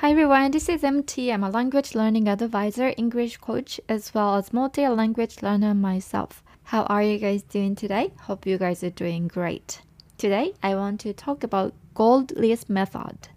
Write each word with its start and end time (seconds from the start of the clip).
Hi 0.00 0.10
everyone, 0.10 0.50
this 0.50 0.68
is 0.68 0.84
MT. 0.84 1.32
I'm 1.32 1.42
a 1.42 1.48
language 1.48 1.94
learning 1.94 2.28
advisor, 2.28 2.92
English 2.98 3.38
coach, 3.38 3.80
as 3.88 4.12
well 4.12 4.36
as 4.36 4.52
multi-language 4.52 5.40
learner 5.40 5.72
myself. 5.72 6.42
How 6.64 6.82
are 6.82 7.02
you 7.02 7.16
guys 7.16 7.42
doing 7.42 7.74
today? 7.74 8.12
Hope 8.20 8.44
you 8.44 8.58
guys 8.58 8.84
are 8.84 8.90
doing 8.90 9.26
great. 9.26 9.80
Today, 10.18 10.52
I 10.62 10.74
want 10.74 11.00
to 11.00 11.14
talk 11.14 11.42
about 11.42 11.72
gold 11.94 12.36
list 12.36 12.68
method. 12.68 13.28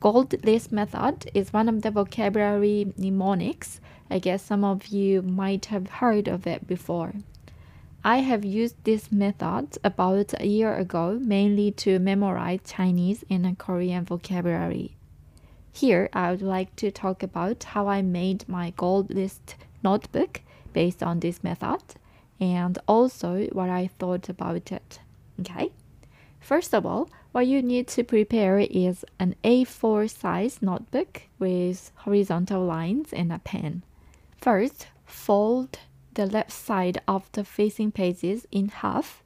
Gold 0.00 0.44
list 0.44 0.70
method 0.70 1.30
is 1.32 1.50
one 1.50 1.66
of 1.66 1.80
the 1.80 1.90
vocabulary 1.90 2.92
mnemonics. 2.98 3.80
I 4.10 4.18
guess 4.18 4.42
some 4.42 4.64
of 4.64 4.88
you 4.88 5.22
might 5.22 5.64
have 5.66 5.88
heard 5.88 6.28
of 6.28 6.46
it 6.46 6.66
before. 6.66 7.14
I 8.04 8.18
have 8.18 8.44
used 8.44 8.76
this 8.84 9.10
method 9.10 9.78
about 9.82 10.34
a 10.38 10.46
year 10.46 10.76
ago 10.76 11.18
mainly 11.22 11.70
to 11.82 11.98
memorize 11.98 12.60
Chinese 12.66 13.24
and 13.30 13.58
Korean 13.58 14.04
vocabulary. 14.04 14.94
Here, 15.72 16.08
I 16.12 16.30
would 16.30 16.42
like 16.42 16.76
to 16.76 16.90
talk 16.90 17.22
about 17.22 17.64
how 17.64 17.88
I 17.88 18.02
made 18.02 18.48
my 18.48 18.70
gold 18.76 19.10
list 19.10 19.56
notebook 19.82 20.42
based 20.72 21.02
on 21.02 21.20
this 21.20 21.42
method 21.42 21.82
and 22.38 22.78
also 22.86 23.46
what 23.52 23.70
I 23.70 23.88
thought 23.98 24.28
about 24.28 24.70
it. 24.70 25.00
Okay? 25.40 25.72
First 26.40 26.74
of 26.74 26.84
all, 26.84 27.08
what 27.32 27.46
you 27.46 27.62
need 27.62 27.88
to 27.88 28.04
prepare 28.04 28.58
is 28.58 29.04
an 29.18 29.34
A4 29.42 30.10
size 30.10 30.60
notebook 30.60 31.22
with 31.38 31.90
horizontal 31.96 32.64
lines 32.64 33.12
and 33.12 33.32
a 33.32 33.38
pen. 33.38 33.82
First, 34.36 34.88
fold 35.06 35.78
the 36.14 36.26
left 36.26 36.52
side 36.52 37.00
of 37.08 37.30
the 37.32 37.44
facing 37.44 37.90
pages 37.92 38.46
in 38.50 38.68
half 38.68 39.22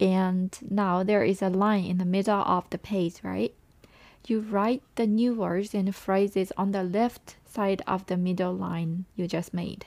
and 0.00 0.58
now 0.68 1.04
there 1.04 1.22
is 1.22 1.42
a 1.42 1.48
line 1.48 1.84
in 1.84 1.98
the 1.98 2.04
middle 2.04 2.40
of 2.40 2.68
the 2.70 2.78
page, 2.78 3.22
right? 3.22 3.54
You 4.26 4.40
write 4.40 4.82
the 4.94 5.06
new 5.06 5.34
words 5.34 5.74
and 5.74 5.94
phrases 5.94 6.52
on 6.56 6.72
the 6.72 6.82
left 6.82 7.36
side 7.44 7.82
of 7.86 8.06
the 8.06 8.16
middle 8.16 8.52
line 8.52 9.04
you 9.16 9.26
just 9.26 9.52
made. 9.52 9.86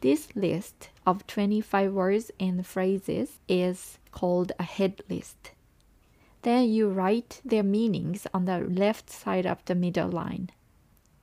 This 0.00 0.34
list 0.34 0.88
of 1.06 1.26
25 1.26 1.92
words 1.92 2.30
and 2.40 2.66
phrases 2.66 3.38
is 3.48 3.98
called 4.12 4.52
a 4.58 4.62
head 4.62 5.02
list. 5.08 5.52
Then 6.42 6.70
you 6.70 6.88
write 6.88 7.40
their 7.44 7.62
meanings 7.62 8.26
on 8.32 8.46
the 8.46 8.60
left 8.60 9.10
side 9.10 9.46
of 9.46 9.62
the 9.66 9.74
middle 9.74 10.08
line. 10.08 10.50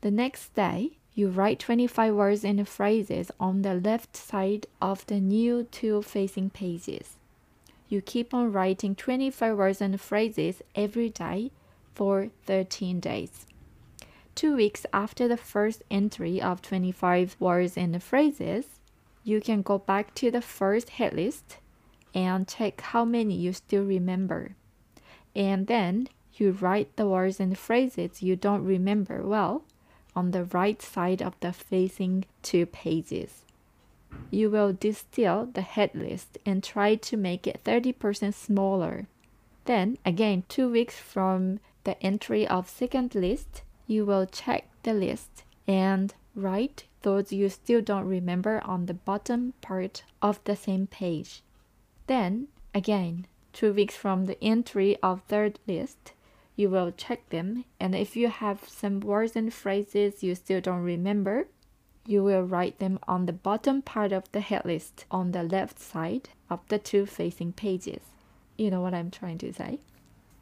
The 0.02 0.12
next 0.12 0.54
day, 0.54 0.92
you 1.16 1.30
write 1.30 1.60
25 1.60 2.14
words 2.14 2.44
and 2.46 2.68
phrases 2.68 3.32
on 3.40 3.64
the 3.64 3.74
left 3.74 4.16
side 4.16 4.68
of 4.80 5.04
the 5.08 5.20
new 5.20 5.64
two 5.72 6.04
facing 6.04 6.52
pages. 6.52 7.16
You 7.90 8.02
keep 8.02 8.34
on 8.34 8.52
writing 8.52 8.94
25 8.94 9.58
words 9.58 9.82
and 9.82 10.00
phrases 10.00 10.62
every 10.76 11.10
day 11.10 11.52
for 11.98 12.30
13 12.46 13.00
days. 13.00 13.48
Two 14.36 14.56
weeks 14.56 14.86
after 14.94 15.28
the 15.28 15.36
first 15.36 15.82
entry 15.90 16.40
of 16.40 16.62
25 16.62 17.36
words 17.40 17.76
and 17.76 18.02
phrases, 18.04 18.66
you 19.24 19.42
can 19.42 19.64
go 19.64 19.80
back 19.80 20.14
to 20.14 20.30
the 20.30 20.42
first 20.42 20.92
head 20.92 21.14
list 21.16 21.58
and 22.14 22.48
check 22.48 22.80
how 22.82 23.04
many 23.04 23.34
you 23.34 23.52
still 23.52 23.84
remember. 23.84 24.56
And 25.36 25.66
then 25.66 26.08
you 26.36 26.52
write 26.52 26.96
the 26.98 27.08
words 27.08 27.40
and 27.40 27.58
phrases 27.58 28.22
you 28.22 28.36
don't 28.36 28.64
remember 28.64 29.24
well 29.26 29.64
on 30.16 30.30
the 30.30 30.44
right 30.44 30.80
side 30.80 31.24
of 31.24 31.34
the 31.40 31.52
facing 31.52 32.26
two 32.44 32.68
pages. 32.68 33.44
You 34.30 34.52
will 34.52 34.72
distill 34.72 35.48
the 35.48 35.62
head 35.62 35.96
list 35.96 36.38
and 36.46 36.64
try 36.64 36.94
to 36.94 37.18
make 37.18 37.48
it 37.48 37.64
30% 37.64 38.36
smaller. 38.36 39.08
Then, 39.66 39.98
again, 40.06 40.44
two 40.48 40.70
weeks 40.70 40.98
from 40.98 41.60
the 41.88 42.04
entry 42.04 42.46
of 42.46 42.68
second 42.68 43.16
list, 43.16 43.62
you 43.88 44.06
will 44.06 44.26
check 44.26 44.68
the 44.84 44.94
list 44.94 45.46
and 45.66 46.14
write 46.36 46.84
those 47.04 47.32
you 47.32 47.48
still 47.48 47.80
don't 47.80 48.04
remember 48.04 48.62
on 48.66 48.88
the 48.88 48.94
bottom 48.94 49.54
part 49.62 50.04
of 50.22 50.44
the 50.44 50.56
same 50.58 50.86
page. 50.86 51.42
Then, 52.08 52.50
again, 52.76 53.26
two 53.54 53.72
weeks 53.72 53.96
from 53.96 54.26
the 54.26 54.38
entry 54.44 54.98
of 55.02 55.22
third 55.30 55.60
list, 55.66 56.12
you 56.58 56.70
will 56.70 56.92
check 56.92 57.30
them 57.30 57.64
and 57.80 57.96
if 57.96 58.18
you 58.18 58.28
have 58.28 58.68
some 58.68 59.00
words 59.00 59.38
and 59.38 59.54
phrases 59.54 60.22
you 60.22 60.36
still 60.36 60.60
don't 60.60 60.84
remember, 60.84 61.48
you 62.06 62.22
will 62.22 62.44
write 62.44 62.80
them 62.80 63.00
on 63.08 63.28
the 63.28 63.40
bottom 63.48 63.82
part 63.82 64.12
of 64.12 64.30
the 64.34 64.42
head 64.42 64.66
list 64.66 65.06
on 65.10 65.32
the 65.32 65.44
left 65.44 65.80
side 65.80 66.28
of 66.50 66.60
the 66.68 66.80
two 66.80 67.06
facing 67.06 67.54
pages. 67.54 68.02
You 68.58 68.72
know 68.72 68.82
what 68.82 68.94
I'm 68.94 69.10
trying 69.10 69.38
to 69.38 69.54
say? 69.54 69.80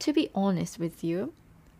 To 0.06 0.14
be 0.14 0.30
honest 0.36 0.78
with 0.78 1.04
you, 1.04 1.34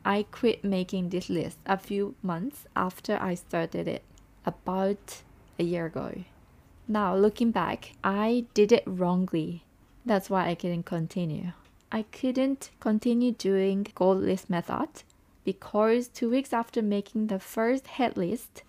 I 0.04 0.26
quit 0.32 0.64
making 0.64 1.10
this 1.10 1.30
list 1.30 1.60
a 1.68 1.78
few 1.78 2.16
months 2.24 2.66
after 2.76 3.20
I 3.22 3.36
started 3.36 3.88
it, 3.88 4.02
about 4.48 5.22
a 5.60 5.64
year 5.64 5.86
ago. 5.86 6.24
Now, 6.88 7.16
looking 7.16 7.52
back, 7.52 7.92
I 8.04 8.46
did 8.56 8.72
it 8.72 8.82
wrongly. 8.88 9.64
That's 10.08 10.28
why 10.28 10.48
I 10.50 10.56
couldn't 10.56 10.88
continue. 10.88 11.52
I 11.92 12.02
couldn't 12.02 12.72
continue 12.80 13.32
doing 13.32 13.86
gold 13.94 14.24
list 14.24 14.50
method 14.50 14.90
because 15.44 16.08
two 16.08 16.32
weeks 16.32 16.52
after 16.52 16.82
making 16.82 17.28
the 17.28 17.38
first 17.38 17.86
head 17.86 18.18
list, 18.18 18.64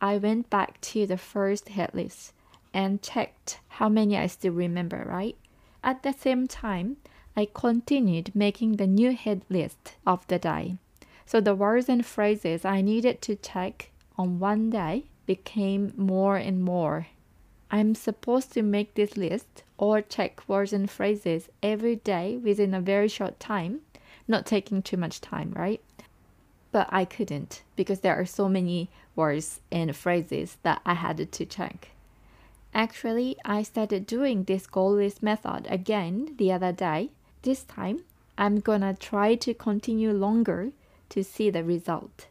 I 0.00 0.16
went 0.16 0.48
back 0.48 0.80
to 0.92 1.06
the 1.06 1.18
first 1.18 1.68
head 1.68 1.90
list 1.92 2.32
and 2.72 3.02
checked 3.02 3.60
how 3.76 3.90
many 3.90 4.16
I 4.16 4.26
still 4.26 4.54
remember, 4.54 5.04
right? 5.06 5.36
At 5.84 6.02
the 6.02 6.14
same 6.14 6.46
time, 6.46 6.96
I 7.34 7.48
continued 7.54 8.34
making 8.34 8.76
the 8.76 8.86
new 8.86 9.12
head 9.12 9.42
list 9.48 9.96
of 10.06 10.26
the 10.26 10.38
day. 10.38 10.76
So 11.24 11.40
the 11.40 11.54
words 11.54 11.88
and 11.88 12.04
phrases 12.04 12.64
I 12.64 12.82
needed 12.82 13.22
to 13.22 13.36
check 13.36 13.90
on 14.18 14.38
one 14.38 14.68
day 14.68 15.04
became 15.24 15.94
more 15.96 16.36
and 16.36 16.62
more. 16.62 17.06
I'm 17.70 17.94
supposed 17.94 18.52
to 18.52 18.62
make 18.62 18.94
this 18.94 19.16
list 19.16 19.62
or 19.78 20.02
check 20.02 20.46
words 20.46 20.74
and 20.74 20.90
phrases 20.90 21.48
every 21.62 21.96
day 21.96 22.36
within 22.36 22.74
a 22.74 22.82
very 22.82 23.08
short 23.08 23.40
time, 23.40 23.80
not 24.28 24.44
taking 24.44 24.82
too 24.82 24.98
much 24.98 25.22
time, 25.22 25.52
right? 25.56 25.80
But 26.70 26.88
I 26.90 27.06
couldn't 27.06 27.62
because 27.76 28.00
there 28.00 28.14
are 28.14 28.26
so 28.26 28.46
many 28.46 28.90
words 29.16 29.60
and 29.70 29.96
phrases 29.96 30.58
that 30.64 30.82
I 30.84 30.94
had 30.94 31.32
to 31.32 31.46
check. 31.46 31.88
Actually, 32.74 33.36
I 33.42 33.62
started 33.62 34.06
doing 34.06 34.44
this 34.44 34.66
gold 34.66 34.96
list 34.96 35.22
method 35.22 35.66
again 35.70 36.34
the 36.36 36.52
other 36.52 36.72
day 36.72 37.10
this 37.42 37.64
time, 37.64 38.04
I'm 38.38 38.60
gonna 38.60 38.94
try 38.94 39.34
to 39.36 39.54
continue 39.54 40.12
longer 40.12 40.72
to 41.10 41.22
see 41.22 41.50
the 41.50 41.64
result. 41.64 42.26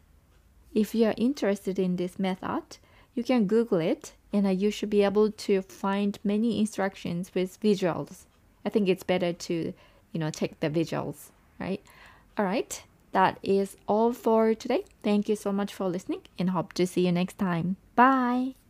If 0.74 0.94
you 0.94 1.06
are 1.06 1.14
interested 1.16 1.78
in 1.78 1.96
this 1.96 2.18
method, 2.18 2.78
you 3.14 3.22
can 3.22 3.46
Google 3.46 3.78
it 3.78 4.14
and 4.32 4.60
you 4.60 4.70
should 4.70 4.90
be 4.90 5.02
able 5.02 5.30
to 5.30 5.62
find 5.62 6.18
many 6.24 6.58
instructions 6.58 7.30
with 7.34 7.60
visuals. 7.60 8.24
I 8.64 8.70
think 8.70 8.88
it's 8.88 9.02
better 9.02 9.32
to, 9.32 9.74
you 10.12 10.20
know, 10.20 10.30
check 10.30 10.58
the 10.60 10.70
visuals, 10.70 11.30
right? 11.60 11.82
All 12.38 12.44
right, 12.44 12.82
that 13.12 13.38
is 13.42 13.76
all 13.86 14.12
for 14.12 14.54
today. 14.54 14.84
Thank 15.02 15.28
you 15.28 15.36
so 15.36 15.52
much 15.52 15.74
for 15.74 15.88
listening 15.88 16.22
and 16.38 16.50
hope 16.50 16.72
to 16.74 16.86
see 16.86 17.06
you 17.06 17.12
next 17.12 17.38
time. 17.38 17.76
Bye. 17.94 18.61